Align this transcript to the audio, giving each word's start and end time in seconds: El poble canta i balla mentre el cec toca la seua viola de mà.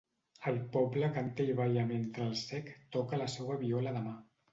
El 0.51 0.55
poble 0.75 1.09
canta 1.17 1.45
i 1.53 1.57
balla 1.59 1.83
mentre 1.91 2.25
el 2.29 2.31
cec 2.39 2.71
toca 2.97 3.21
la 3.23 3.29
seua 3.35 3.59
viola 3.65 3.95
de 3.99 4.03
mà. 4.09 4.15